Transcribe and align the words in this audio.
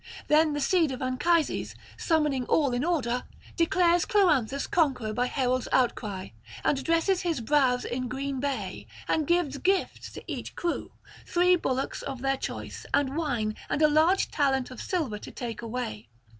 Then 0.29 0.53
the 0.53 0.59
seed 0.59 0.91
of 0.91 1.03
Anchises, 1.03 1.75
summoning 1.95 2.45
all 2.47 2.73
in 2.73 2.83
order, 2.83 3.25
declares 3.55 4.03
Cloanthus 4.03 4.65
conqueror 4.65 5.13
by 5.13 5.27
herald's 5.27 5.67
outcry, 5.71 6.29
and 6.63 6.83
dresses 6.83 7.21
his 7.21 7.39
brows 7.39 7.85
in 7.85 8.07
green 8.07 8.39
bay, 8.39 8.87
and 9.07 9.27
gives 9.27 9.59
gifts 9.59 10.11
to 10.13 10.23
each 10.25 10.55
crew, 10.55 10.91
three 11.27 11.55
bullocks 11.55 12.01
of 12.01 12.23
their 12.23 12.37
choice, 12.37 12.83
and 12.95 13.15
wine, 13.15 13.55
and 13.69 13.83
a 13.83 13.87
large 13.87 14.31
talent 14.31 14.71
of 14.71 14.81
silver 14.81 15.19
to 15.19 15.29
take 15.29 15.61
away. 15.61 16.07